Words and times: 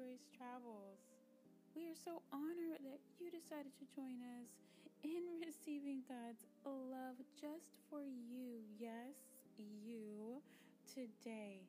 Grace 0.00 0.32
Travels. 0.32 1.04
We 1.76 1.84
are 1.92 1.98
so 1.98 2.24
honored 2.32 2.80
that 2.88 3.04
you 3.20 3.28
decided 3.28 3.76
to 3.76 3.92
join 3.92 4.24
us 4.40 4.48
in 5.04 5.20
receiving 5.44 6.00
God's 6.08 6.48
love 6.64 7.20
just 7.36 7.76
for 7.90 8.08
you. 8.08 8.64
Yes, 8.80 9.20
you 9.60 10.40
today. 10.88 11.68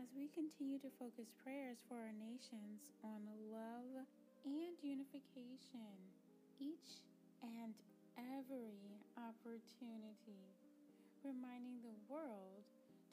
As 0.00 0.08
we 0.16 0.28
continue 0.32 0.78
to 0.80 0.90
focus 0.98 1.34
prayers 1.36 1.84
for 1.88 2.00
our 2.00 2.16
nations 2.16 2.88
on 3.04 3.28
love 3.52 4.08
and 4.44 4.76
unification, 4.80 6.16
each 6.60 7.04
and 7.44 7.76
every 8.16 9.04
opportunity, 9.20 10.56
reminding 11.24 11.82
the 11.82 11.96
world 12.08 12.64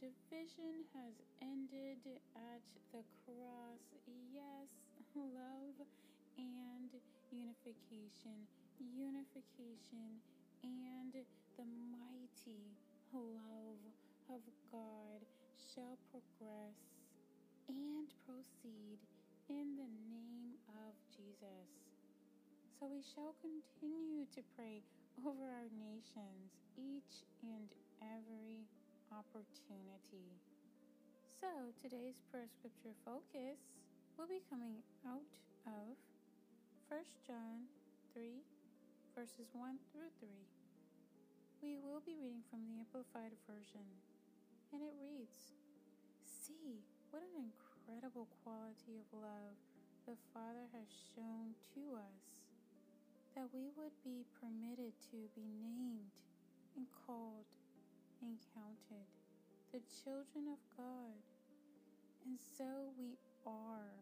division 0.01 0.81
has 0.97 1.13
ended 1.45 2.01
at 2.33 2.61
the 2.89 3.05
cross. 3.21 3.85
Yes, 4.33 4.73
love 5.13 5.77
and 6.41 6.89
unification, 7.29 8.49
unification 8.81 10.25
and 10.65 11.13
the 11.13 11.69
mighty 11.93 12.73
love 13.13 13.81
of 14.25 14.41
God 14.73 15.21
shall 15.53 16.01
progress 16.09 16.81
and 17.69 18.09
proceed 18.25 18.97
in 19.53 19.77
the 19.77 19.91
name 20.09 20.57
of 20.81 20.97
Jesus. 21.13 21.69
So 22.79 22.89
we 22.89 23.05
shall 23.05 23.37
continue 23.37 24.25
to 24.33 24.41
pray 24.57 24.81
over 25.21 25.45
our 25.45 25.69
nations 25.69 26.57
each 26.73 27.21
and 27.45 27.69
every 28.01 28.65
opportunity. 29.11 30.39
So 31.39 31.75
today's 31.83 32.23
prayer 32.31 32.47
scripture 32.47 32.95
focus 33.03 33.59
will 34.15 34.27
be 34.27 34.39
coming 34.47 34.79
out 35.03 35.27
of 35.67 35.99
1 36.87 37.03
John 37.27 37.67
3, 38.15 38.39
verses 39.11 39.51
1 39.51 39.79
through 39.91 40.11
3. 40.19 40.31
We 41.59 41.75
will 41.83 41.99
be 42.01 42.15
reading 42.15 42.43
from 42.47 42.63
the 42.63 42.79
Amplified 42.79 43.35
Version, 43.45 43.85
and 44.71 44.79
it 44.79 44.95
reads 44.97 45.59
See 46.23 46.83
what 47.11 47.21
an 47.21 47.51
incredible 47.51 48.31
quality 48.41 48.95
of 48.95 49.07
love 49.11 49.59
the 50.07 50.15
Father 50.31 50.71
has 50.71 50.87
shown 51.13 51.53
to 51.75 51.99
us 51.99 52.23
that 53.35 53.51
we 53.51 53.71
would 53.75 53.95
be 54.03 54.23
permitted 54.39 54.95
to 55.11 55.27
be 55.35 55.47
named 55.59 56.15
and 56.75 56.87
called 57.05 57.47
and 58.21 58.37
counted 58.53 59.05
the 59.73 59.81
children 60.03 60.45
of 60.47 60.61
God. 60.77 61.17
And 62.25 62.37
so 62.37 62.93
we 62.97 63.17
are. 63.45 63.97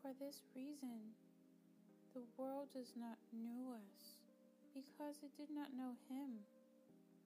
For 0.00 0.12
this 0.20 0.44
reason, 0.54 1.16
the 2.14 2.22
world 2.36 2.68
does 2.72 2.92
not 2.94 3.18
know 3.32 3.74
us 3.74 4.20
because 4.74 5.22
it 5.22 5.34
did 5.36 5.50
not 5.50 5.74
know 5.76 5.96
Him. 6.08 6.44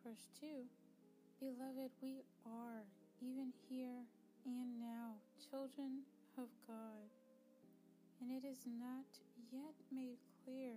Verse 0.05 0.29
2 0.41 0.47
Beloved, 1.41 1.91
we 2.03 2.23
are, 2.47 2.83
even 3.21 3.53
here 3.69 4.03
and 4.47 4.81
now, 4.81 5.15
children 5.51 6.03
of 6.39 6.49
God. 6.67 7.11
And 8.21 8.31
it 8.31 8.47
is 8.47 8.67
not 8.67 9.07
yet 9.53 9.75
made 9.93 10.19
clear 10.45 10.75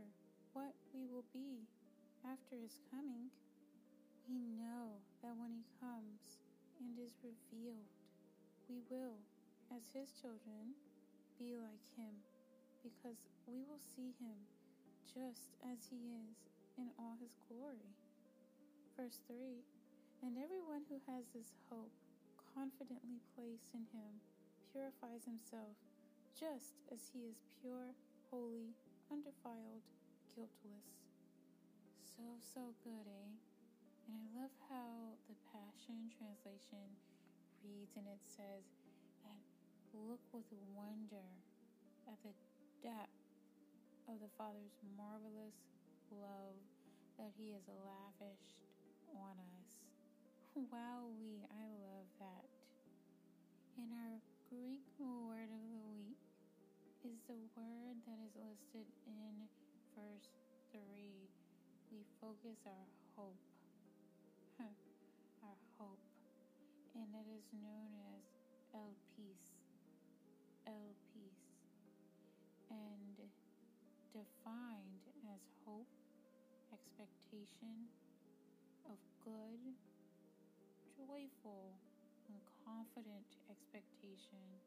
what 0.54 0.74
we 0.94 1.08
will 1.08 1.26
be 1.34 1.66
after 2.26 2.56
his 2.62 2.78
coming, 2.92 3.32
we 4.31 4.47
know 4.47 5.03
that 5.19 5.36
when 5.36 5.52
he 5.52 5.68
comes 5.75 6.40
and 6.80 6.96
is 6.96 7.19
revealed, 7.19 7.92
we 8.72 8.80
will, 8.88 9.19
as 9.68 9.92
his 9.92 10.16
children, 10.16 10.80
be 11.36 11.59
like 11.59 11.84
him, 12.00 12.24
because 12.80 13.28
we 13.44 13.59
will 13.68 13.84
see 13.84 14.16
him 14.24 14.47
just 15.03 15.52
as 15.59 15.91
he 15.91 16.16
is 16.16 16.47
in 16.80 16.88
all 16.96 17.20
his 17.20 17.36
glory. 17.52 17.91
Verse 18.96 19.20
3 19.28 19.68
And 20.24 20.40
everyone 20.40 20.88
who 20.88 21.03
has 21.12 21.28
this 21.36 21.52
hope 21.68 21.91
confidently 22.56 23.20
placed 23.36 23.75
in 23.75 23.84
him 23.91 24.24
purifies 24.72 25.28
himself 25.28 25.75
just 26.40 26.80
as 26.88 27.12
he 27.12 27.28
is 27.28 27.44
pure, 27.59 28.00
holy, 28.31 28.80
undefiled, 29.12 29.84
guiltless. 30.31 31.03
So, 32.08 32.40
so 32.40 32.72
good, 32.80 33.12
eh? 33.12 33.50
And 34.07 34.17
I 34.17 34.25
love 34.34 34.53
how 34.69 35.17
the 35.29 35.38
Passion 35.51 36.09
Translation 36.13 36.97
reads 37.62 37.94
and 37.97 38.07
it 38.09 38.23
says 38.25 38.66
that 39.25 39.41
look 39.94 40.23
with 40.34 40.47
wonder 40.73 41.29
at 42.07 42.17
the 42.23 42.34
depth 42.81 43.22
of 44.09 44.17
the 44.17 44.31
Father's 44.38 44.73
marvelous 44.97 45.57
love 46.09 46.57
that 47.19 47.31
He 47.38 47.53
has 47.53 47.66
lavished 47.69 48.57
on 49.13 49.38
us. 49.61 49.72
Wowee, 50.57 51.45
I 51.47 51.66
love 51.79 52.09
that. 52.19 52.47
In 53.78 53.88
our 53.94 54.19
Greek 54.50 54.84
word 55.00 55.47
of 55.47 55.63
the 55.72 55.84
week 55.95 56.19
is 57.07 57.17
the 57.28 57.40
word 57.56 57.97
that 58.03 58.19
is 58.19 58.35
listed 58.35 58.88
in 59.07 59.47
verse 59.95 60.28
3, 60.72 60.79
we 61.91 62.03
focus 62.19 62.59
our 62.66 62.88
hope. 63.16 63.60
And 67.11 67.27
it 67.27 67.27
is 67.27 67.51
known 67.51 67.91
as 68.16 68.23
El 68.72 68.95
Peace. 69.11 69.59
El 70.63 70.95
Peace. 71.11 71.59
And 72.72 73.19
defined 74.16 75.11
as 75.27 75.44
hope, 75.67 75.91
expectation 76.72 77.91
of 78.88 78.95
good, 79.19 79.75
joyful, 80.95 81.83
and 82.31 82.39
confident 82.63 83.28
expectation 83.51 84.63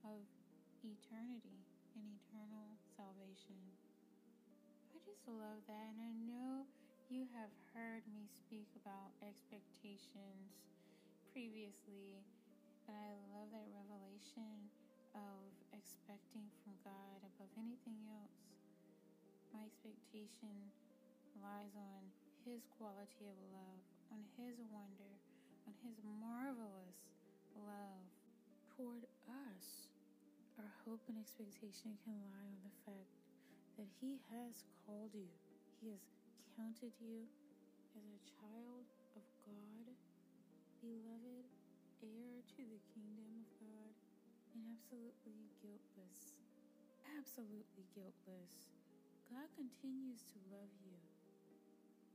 of 0.00 0.24
eternity 0.80 1.68
and 1.92 2.08
eternal 2.08 2.80
salvation. 2.96 3.76
I 4.96 5.04
just 5.04 5.28
love 5.28 5.60
that, 5.68 5.92
and 5.92 6.00
I 6.00 6.16
know 6.24 6.64
you 7.12 7.28
have 7.36 7.52
heard 7.76 8.08
me 8.08 8.32
speak 8.32 8.72
about 8.80 9.12
expectations 9.20 10.56
previously, 11.36 12.16
but 12.88 12.96
I 12.96 13.12
love 13.28 13.52
that 13.52 13.68
revelation 13.68 14.72
of 15.12 15.44
expecting 15.68 16.48
from 16.64 16.72
God 16.80 17.20
above 17.20 17.52
anything 17.60 18.00
else. 18.08 18.40
My 19.52 19.60
expectation 19.68 20.72
lies 21.36 21.76
on 21.76 22.08
His 22.48 22.64
quality 22.80 23.28
of 23.28 23.36
love, 23.52 23.84
on 24.08 24.24
His 24.40 24.56
wonder, 24.72 25.12
on 25.68 25.76
His 25.84 26.00
marvelous 26.00 27.04
love 27.52 28.08
toward 28.72 29.04
us. 29.28 29.92
Our 30.56 30.72
hope 30.88 31.04
and 31.04 31.20
expectation 31.20 32.00
can 32.00 32.16
lie 32.32 32.48
on 32.48 32.64
the 32.64 32.76
fact 32.88 33.12
that 33.76 33.92
He 34.00 34.24
has 34.32 34.64
called 34.88 35.12
you, 35.12 35.28
He 35.84 35.92
has 35.92 36.00
counted 36.56 36.96
you 36.96 37.28
as 37.92 38.08
a 38.08 38.24
child 38.40 38.88
of 39.20 39.24
God, 39.44 39.92
beloved, 40.80 41.48
heir 42.04 42.44
to 42.44 42.62
the 42.68 42.82
kingdom 42.92 43.30
of 43.40 43.48
God, 43.56 43.92
and 44.52 44.64
absolutely 44.68 45.48
guiltless. 45.64 46.36
Absolutely 47.16 47.88
guiltless. 47.96 48.76
God 49.26 49.48
continues 49.56 50.26
to 50.32 50.38
love 50.52 50.72
you, 50.84 51.00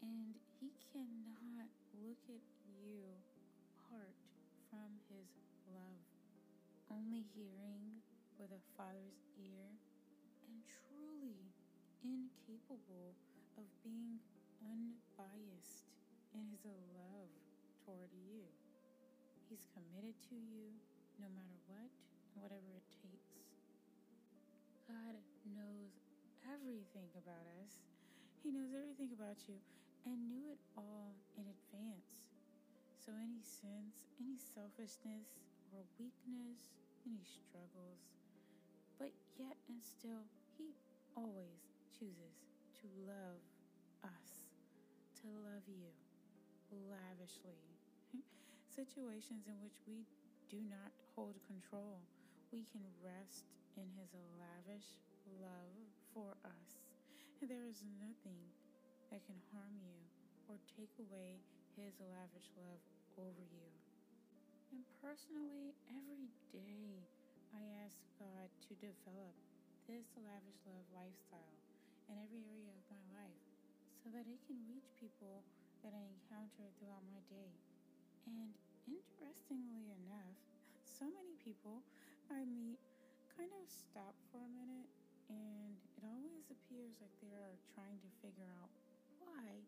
and 0.01 0.37
He 0.61 0.69
cannot 0.93 1.73
look 1.97 2.21
at 2.29 2.45
you 2.69 3.17
apart 3.73 4.17
from 4.69 5.01
His 5.09 5.41
love. 5.65 6.05
Only 6.91 7.25
hearing 7.33 8.05
with 8.37 8.53
a 8.53 8.63
father's 8.77 9.25
ear 9.37 9.73
and 10.45 10.61
truly 10.67 11.49
incapable 12.03 13.17
of 13.57 13.65
being 13.83 14.21
unbiased 14.61 15.89
in 16.33 16.53
his 16.63 16.79
love 16.95 17.40
toward 17.91 18.15
you. 18.15 18.47
He's 19.51 19.67
committed 19.75 20.15
to 20.31 20.35
you 20.39 20.71
no 21.19 21.27
matter 21.35 21.59
what 21.67 21.91
whatever 22.39 22.71
it 22.71 22.88
takes. 23.03 23.43
God 24.88 25.19
knows 25.43 25.99
everything 26.47 27.11
about 27.19 27.43
us. 27.59 27.83
He 28.39 28.55
knows 28.55 28.71
everything 28.71 29.11
about 29.11 29.43
you 29.51 29.59
and 30.07 30.31
knew 30.31 30.47
it 30.47 30.63
all 30.79 31.19
in 31.35 31.43
advance. 31.51 32.31
So, 32.95 33.11
any 33.19 33.43
sins, 33.43 34.07
any 34.23 34.39
selfishness 34.39 35.43
or 35.75 35.83
weakness, 35.99 36.71
any 37.03 37.27
struggles, 37.27 38.07
but 38.95 39.11
yet 39.35 39.59
and 39.67 39.83
still, 39.83 40.31
He 40.55 40.71
always 41.19 41.67
chooses 41.91 42.39
to 42.79 42.88
love 43.03 43.43
us, 44.07 44.47
to 45.19 45.27
love 45.43 45.67
you 45.67 45.91
lavishly. 46.71 47.80
Situations 48.67 49.47
in 49.47 49.59
which 49.61 49.79
we 49.87 50.07
do 50.49 50.61
not 50.63 50.91
hold 51.15 51.39
control, 51.47 52.07
we 52.51 52.65
can 52.71 52.83
rest 53.01 53.45
in 53.75 53.91
His 53.95 54.13
lavish 54.13 54.99
love 55.25 55.75
for 56.13 56.37
us. 56.43 56.79
And 57.41 57.49
There 57.49 57.65
is 57.65 57.83
nothing 57.99 58.53
that 59.11 59.25
can 59.25 59.41
harm 59.51 59.79
you 59.81 60.09
or 60.47 60.59
take 60.77 60.93
away 60.99 61.43
His 61.75 61.99
lavish 61.99 62.51
love 62.55 62.83
over 63.17 63.43
you. 63.43 63.71
And 64.71 64.83
personally, 64.99 65.75
every 65.87 66.31
day 66.51 67.07
I 67.53 67.63
ask 67.85 67.99
God 68.19 68.51
to 68.67 68.73
develop 68.75 69.35
this 69.87 70.11
lavish 70.15 70.59
love 70.67 70.87
lifestyle 70.91 71.59
in 72.07 72.19
every 72.19 72.43
area 72.47 72.75
of 72.75 72.87
my 72.91 73.03
life 73.15 73.43
so 74.03 74.09
that 74.11 74.27
it 74.27 74.43
can 74.47 74.67
reach 74.67 74.91
people 74.99 75.43
that 75.83 75.93
I 75.95 76.03
encounter 76.07 76.71
throughout 76.77 77.07
my 77.07 77.23
day. 77.31 77.70
And 78.27 78.53
interestingly 78.85 79.94
enough, 80.06 80.38
so 80.85 81.06
many 81.09 81.38
people 81.41 81.83
I 82.29 82.45
meet 82.45 82.79
kind 83.38 83.51
of 83.57 83.65
stop 83.68 84.13
for 84.29 84.39
a 84.44 84.51
minute 84.51 84.89
and 85.31 85.79
it 85.95 86.03
always 86.03 86.51
appears 86.51 87.00
like 87.00 87.15
they 87.23 87.33
are 87.33 87.56
trying 87.73 87.97
to 88.03 88.12
figure 88.19 88.51
out 88.59 88.69
why 89.23 89.63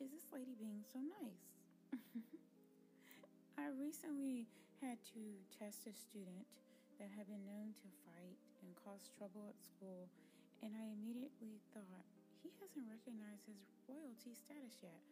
is 0.00 0.10
this 0.10 0.32
lady 0.32 0.56
being 0.56 0.82
so 0.82 0.98
nice? 0.98 1.46
I 3.60 3.68
recently 3.76 4.48
had 4.80 4.98
to 5.14 5.22
test 5.54 5.86
a 5.86 5.94
student 5.94 6.48
that 6.98 7.12
had 7.12 7.28
been 7.28 7.44
known 7.46 7.76
to 7.78 7.88
fight 8.02 8.40
and 8.64 8.74
cause 8.82 9.12
trouble 9.14 9.46
at 9.46 9.58
school, 9.60 10.10
and 10.64 10.74
I 10.74 10.90
immediately 10.90 11.62
thought, 11.70 12.06
he 12.42 12.50
hasn't 12.58 12.90
recognized 12.90 13.46
his 13.46 13.62
royalty 13.86 14.34
status 14.34 14.82
yet. 14.82 15.02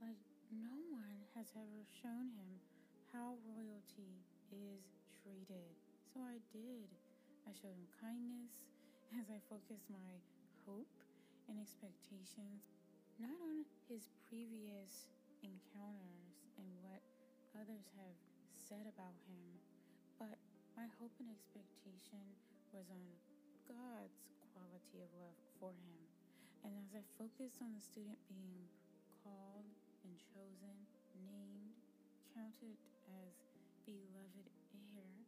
Like, 0.00 0.20
no 0.50 0.74
one 0.90 1.22
has 1.38 1.54
ever 1.54 1.86
shown 2.02 2.34
him 2.34 2.58
how 3.14 3.38
royalty 3.46 4.26
is 4.50 4.82
treated. 5.22 5.78
So 6.10 6.26
I 6.26 6.42
did. 6.50 6.90
I 7.46 7.54
showed 7.54 7.78
him 7.78 7.86
kindness 8.02 8.66
as 9.18 9.30
I 9.30 9.38
focused 9.46 9.86
my 9.90 10.18
hope 10.66 10.90
and 11.46 11.58
expectations 11.58 12.66
not 13.18 13.38
on 13.46 13.68
his 13.86 14.10
previous 14.26 15.10
encounters 15.44 16.40
and 16.56 16.66
what 16.80 17.04
others 17.52 17.84
have 18.00 18.16
said 18.56 18.88
about 18.88 19.12
him, 19.28 19.60
but 20.16 20.40
my 20.72 20.88
hope 20.96 21.12
and 21.20 21.28
expectation 21.28 22.22
was 22.72 22.88
on 22.88 23.04
God's 23.68 24.24
quality 24.50 25.04
of 25.04 25.10
love 25.20 25.36
for 25.60 25.76
him. 25.76 26.00
And 26.64 26.72
as 26.80 26.96
I 26.96 27.04
focused 27.20 27.60
on 27.60 27.76
the 27.76 27.82
student 27.82 28.20
being 28.24 28.72
chosen, 30.28 30.76
named, 31.24 31.80
counted 32.36 32.76
as 33.08 33.32
beloved 33.86 34.48
heir, 34.76 35.24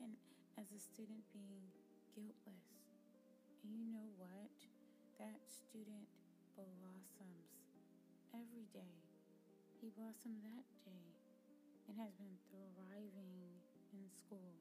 and 0.00 0.16
as 0.56 0.72
a 0.72 0.80
student 0.80 1.24
being 1.32 1.68
guiltless. 2.16 2.70
And 3.64 3.76
you 3.76 3.84
know 3.84 4.08
what? 4.16 4.56
That 5.20 5.44
student 5.48 6.08
blossoms 6.56 7.52
every 8.32 8.66
day. 8.72 8.96
He 9.80 9.92
blossomed 9.92 10.40
that 10.44 10.66
day 10.84 11.08
and 11.88 11.96
has 12.00 12.12
been 12.16 12.36
thriving 12.48 13.60
in 13.92 14.04
school. 14.12 14.56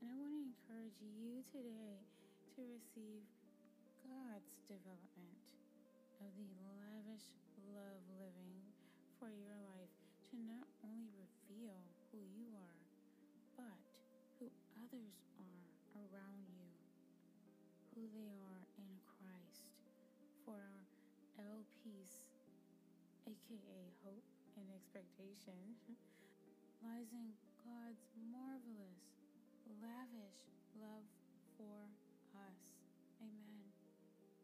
And 0.00 0.10
I 0.10 0.16
want 0.16 0.32
to 0.32 0.42
encourage 0.42 0.98
you 1.00 1.44
today 1.50 2.02
to 2.56 2.60
receive 2.66 3.24
God's 4.02 4.58
development 4.66 5.46
of 6.20 6.30
the 6.34 6.50
lavish 6.66 7.34
love 7.70 8.02
living 8.18 8.71
for 9.22 9.30
your 9.30 9.54
life 9.70 9.94
to 10.26 10.34
not 10.50 10.66
only 10.82 11.14
reveal 11.14 11.78
who 12.10 12.18
you 12.34 12.42
are, 12.58 12.82
but 13.54 13.78
who 14.42 14.50
others 14.82 15.14
are 15.38 15.62
around 15.94 16.42
you, 16.50 16.66
who 17.94 18.02
they 18.18 18.34
are 18.34 18.66
in 18.82 18.90
Christ 19.06 19.70
for 20.42 20.58
our 20.58 20.82
L 21.38 21.62
peace, 21.86 22.26
aka 23.22 23.78
hope 24.02 24.26
and 24.58 24.66
expectation, 24.74 25.54
lies 26.82 27.14
in 27.14 27.30
God's 27.62 28.02
marvelous, 28.26 29.06
lavish 29.78 30.50
love 30.82 31.06
for 31.54 31.86
us. 32.42 32.74
Amen. 33.22 33.70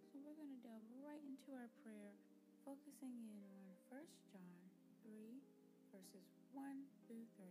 So 0.06 0.22
we're 0.22 0.38
going 0.38 0.54
to 0.54 0.62
delve 0.62 0.86
right 1.02 1.26
into 1.26 1.50
our 1.58 1.66
prayer, 1.82 2.14
focusing 2.62 3.18
in 3.26 3.42
on 3.42 3.74
1 3.90 4.06
John 4.30 4.67
3, 5.08 5.40
verses 5.88 6.28
1 6.52 6.84
through 7.08 7.24
3. 7.40 7.48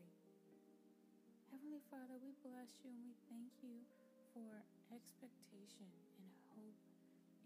Heavenly 1.49 1.81
Father, 1.89 2.21
we 2.21 2.37
bless 2.45 2.69
you 2.85 2.93
and 2.93 3.01
we 3.01 3.17
thank 3.33 3.49
you 3.65 3.81
for 4.29 4.61
expectation 4.93 5.89
and 6.21 6.29
hope 6.53 6.77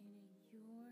in 0.03 0.11
your 0.51 0.91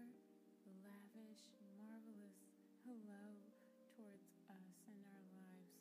lavish, 0.72 1.52
marvelous 1.84 2.40
love 2.88 3.44
towards 3.92 4.24
us 4.48 4.88
and 4.88 5.04
our 5.12 5.28
lives. 5.36 5.76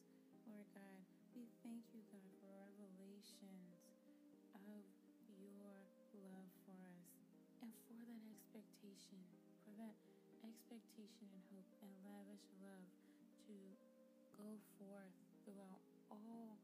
Lord 0.50 0.66
God, 0.74 1.06
we 1.38 1.46
thank 1.62 1.86
you, 1.94 2.02
God, 2.10 2.34
for 2.42 2.50
revelations 2.74 3.86
of 4.66 4.82
your 5.30 5.46
love 5.62 5.86
for 6.10 6.26
us 6.42 6.58
and 7.62 7.70
for 7.86 8.02
that 8.02 8.24
expectation, 8.34 9.22
for 9.62 9.78
that 9.78 9.94
expectation 10.42 11.30
and 11.30 11.42
hope 11.54 11.70
and 11.86 11.94
lavish 12.02 12.42
love 12.58 12.97
to 13.48 13.56
go 14.36 14.60
forth 14.76 15.16
throughout 15.40 15.80
all 16.12 16.60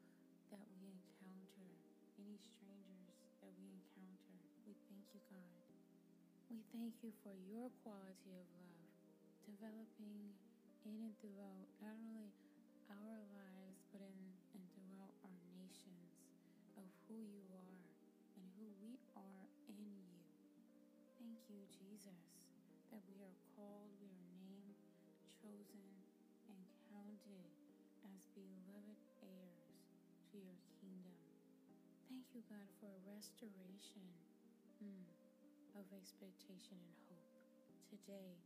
that 0.52 0.68
we 0.76 0.92
encounter, 0.92 1.72
any 2.20 2.36
strangers 2.36 3.16
that 3.40 3.48
we 3.56 3.72
encounter. 3.72 4.36
We 4.68 4.76
thank 4.92 5.08
you, 5.16 5.24
God. 5.32 5.64
We 6.52 6.60
thank 6.76 7.00
you 7.00 7.16
for 7.24 7.32
your 7.32 7.72
quality 7.80 8.36
of 8.36 8.44
love, 8.60 8.88
developing 9.48 10.36
in 10.84 11.00
and 11.00 11.16
throughout 11.24 11.72
not 11.80 11.96
only 11.96 12.36
our 12.92 13.20
lives, 13.32 13.80
but 13.88 14.04
in 14.04 14.36
and 14.52 14.64
throughout 14.76 15.16
our 15.24 15.40
nations 15.56 16.20
of 16.76 16.84
who 17.08 17.16
you 17.16 17.48
are 17.48 17.80
and 18.36 18.44
who 18.60 18.68
we 18.84 19.00
are 19.16 19.48
in 19.72 19.80
you. 19.88 20.12
Thank 21.16 21.48
you, 21.48 21.64
Jesus, 21.72 22.44
that 22.92 23.00
we 23.08 23.24
are 23.24 23.38
called, 23.56 23.96
we 24.04 24.12
are 24.12 24.28
named, 24.36 24.76
chosen, 25.40 26.04
and 26.52 26.73
counted 26.94 27.50
as 28.14 28.30
beloved 28.38 29.02
heirs 29.18 29.66
to 30.30 30.38
your 30.38 30.62
kingdom. 30.78 31.18
Thank 32.06 32.30
you, 32.30 32.46
God, 32.46 32.70
for 32.78 32.86
a 32.86 33.02
restoration. 33.10 34.06
Mm 34.78 35.14
of 35.74 35.90
expectation 35.90 36.78
and 36.78 36.94
hope. 37.10 37.34
Today, 37.90 38.38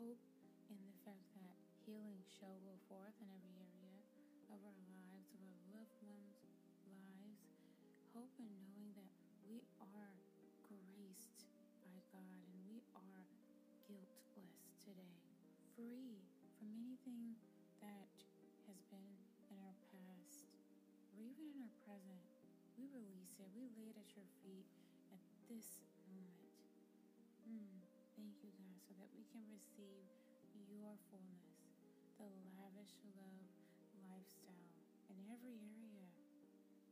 hope 0.00 0.24
in 0.72 0.80
the 0.80 0.96
fact 1.04 1.28
that 1.36 1.60
healing 1.84 2.24
shall 2.24 2.56
go 2.64 2.80
forth 2.88 3.12
in 3.20 3.28
every 3.28 3.52
area 3.68 4.00
of 4.48 4.64
our 4.64 4.80
lives, 4.88 5.28
of 5.28 5.44
our 5.44 5.60
loved 5.76 6.00
ones' 6.00 6.40
lives. 6.88 7.44
Hope 8.16 8.32
in 8.40 8.48
knowing 8.64 8.96
that 8.96 9.12
we 9.44 9.60
are 9.76 10.16
graced 10.64 11.44
by 11.84 12.00
God 12.16 12.40
and 12.48 12.64
we 12.64 12.80
are 12.96 13.28
guiltless 13.84 14.56
today, 14.80 15.20
free 15.76 16.24
from 16.56 16.72
anything 16.72 17.36
that 17.80 18.10
has 18.66 18.80
been 18.90 19.18
in 19.50 19.58
our 19.62 19.78
past 19.88 20.50
or 21.12 21.18
even 21.22 21.50
in 21.50 21.58
our 21.62 21.74
present. 21.82 22.26
We 22.78 22.86
release 22.94 23.34
it, 23.42 23.50
we 23.54 23.66
lay 23.74 23.90
it 23.90 23.98
at 23.98 24.14
your 24.14 24.28
feet 24.42 24.70
at 25.10 25.22
this 25.50 25.82
moment. 26.06 26.54
Mm, 27.42 27.82
thank 28.14 28.38
you, 28.42 28.54
God, 28.54 28.78
so 28.82 28.94
that 28.98 29.10
we 29.14 29.26
can 29.30 29.42
receive 29.50 30.06
your 30.70 30.94
fullness, 31.10 31.58
the 32.18 32.28
lavish 32.54 32.94
love 33.18 33.50
lifestyle 34.06 34.74
in 35.10 35.18
every 35.26 35.58
area. 35.58 36.10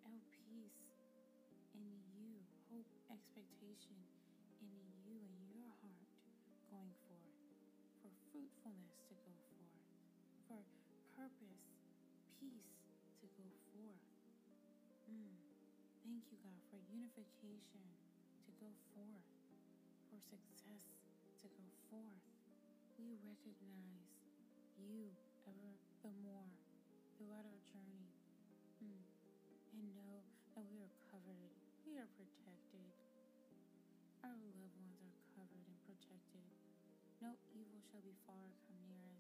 Oh, 0.07 0.23
peace 0.33 0.91
in 1.75 2.03
you, 2.15 2.43
hope, 2.71 2.91
expectation 3.11 4.11
in 4.59 4.75
you 5.07 5.23
and 5.23 5.39
your 5.51 5.71
heart 5.83 6.11
going 6.67 6.95
forth, 7.07 7.35
for 8.03 8.11
fruitfulness 8.33 8.99
to 9.07 9.15
go 9.23 9.46
purpose, 11.27 11.67
peace 12.39 12.71
to 13.19 13.27
go 13.35 13.51
forth. 13.75 14.07
Mm. 15.11 15.35
Thank 16.07 16.23
you, 16.31 16.39
God, 16.39 16.63
for 16.71 16.79
unification 16.87 17.83
to 18.47 18.51
go 18.63 18.71
forth, 18.95 19.27
for 20.07 20.23
success 20.23 20.87
to 21.43 21.51
go 21.51 21.67
forth. 21.91 22.23
We 22.95 23.19
recognize 23.27 24.07
you 24.79 25.11
ever 25.51 25.75
the 26.07 26.15
more 26.23 26.47
throughout 27.19 27.43
our 27.43 27.63
journey 27.75 28.07
mm. 28.79 29.03
and 29.75 29.87
know 29.99 30.23
that 30.55 30.63
we 30.71 30.79
are 30.79 30.95
covered, 31.11 31.51
we 31.83 31.99
are 31.99 32.11
protected. 32.15 32.87
Our 34.23 34.39
loved 34.63 34.79
ones 34.79 35.03
are 35.03 35.19
covered 35.35 35.67
and 35.67 35.79
protected. 35.91 36.47
No 37.19 37.35
evil 37.51 37.83
shall 37.91 38.07
befall 38.07 38.47
or 38.47 38.55
come 38.63 38.79
near 38.87 39.03
us, 39.11 39.16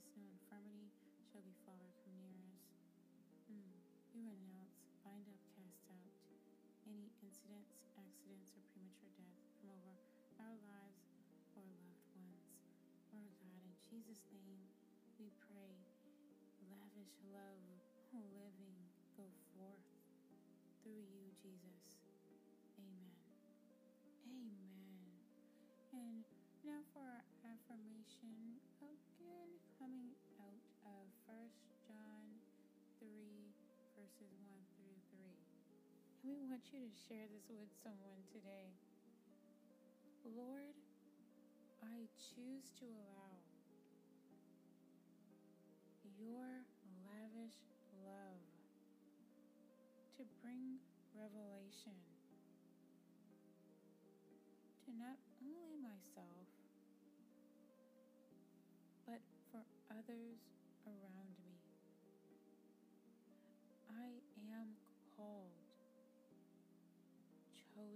incidents, 7.36 7.76
accidents, 8.00 8.48
or 8.56 8.64
premature 8.72 9.12
death 9.20 9.36
from 9.60 9.68
over 9.76 9.92
our 10.40 10.56
lives 10.64 11.04
or 11.52 11.64
loved 11.84 12.08
ones. 12.16 12.48
Lord 13.12 13.28
God, 13.44 13.60
in 13.60 13.76
Jesus' 13.84 14.24
name, 14.32 14.64
we 15.20 15.28
pray 15.44 15.76
lavish 16.72 17.12
love, 17.28 17.76
oh, 18.16 18.24
living, 18.32 18.80
go 19.20 19.28
forth 19.52 19.84
through 20.80 21.04
you, 21.12 21.28
Jesus. 21.44 22.00
Amen. 22.80 23.12
Amen. 24.24 25.12
And 25.92 26.24
now 26.64 26.80
for 26.96 27.04
our 27.04 27.24
affirmation, 27.44 28.56
again 28.80 29.48
coming 29.80 30.12
out 30.40 30.64
of 30.84 31.08
1 31.24 31.48
John 31.88 32.24
3, 33.00 33.08
verses 33.96 34.32
1 34.44 34.52
through 34.52 34.56
3. 34.56 34.60
And 34.66 34.75
we 36.26 36.42
want 36.42 36.66
you 36.74 36.82
to 36.82 36.90
share 37.06 37.30
this 37.30 37.46
with 37.46 37.70
someone 37.86 38.26
today. 38.34 38.74
Lord, 40.26 40.74
I 41.78 42.10
choose 42.18 42.74
to 42.82 42.84
allow 42.90 43.38
your 46.18 46.66
lavish 47.06 47.62
love 48.02 48.42
to 50.18 50.26
bring 50.42 50.82
revelation 51.14 51.94
to 54.82 54.90
not 54.98 55.22
only 55.38 55.78
myself, 55.78 56.50
but 59.06 59.22
for 59.54 59.62
others 59.94 60.42
around 60.90 61.45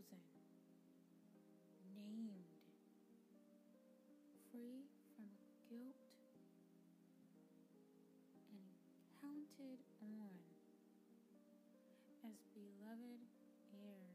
chosen, 0.00 0.24
named, 1.94 2.48
free 4.48 4.88
from 5.12 5.28
guilt, 5.68 6.00
and 8.48 8.64
counted 9.20 9.80
on 10.00 10.32
as 12.24 12.40
beloved 12.56 13.20
heir 13.76 14.08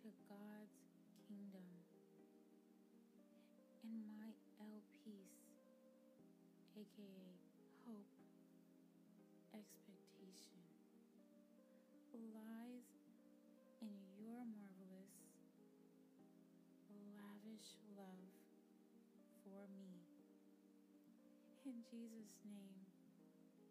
to 0.00 0.08
God's 0.32 0.80
kingdom. 1.28 1.68
And 3.84 4.00
my 4.08 4.32
L 4.64 4.80
peace, 5.04 5.44
aka 6.72 7.36
hope, 7.84 8.08
expectation, 9.52 10.64
lies 12.32 12.53
love 17.94 18.34
for 19.44 19.70
me. 19.78 20.04
In 21.64 21.80
Jesus' 21.86 22.36
name, 22.44 22.90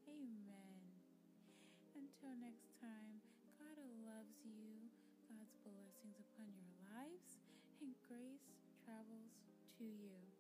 amen. 0.08 0.78
Until 1.94 2.34
next 2.40 2.74
time, 2.82 3.22
God 3.60 3.78
loves 4.08 4.42
you. 4.42 4.90
God's 5.30 5.54
blessings 5.62 6.18
upon 6.18 6.50
your 6.56 6.74
lives 6.80 7.44
and 7.82 7.94
grace 8.08 8.56
travels 8.84 9.36
to 9.78 9.84
you. 9.84 10.33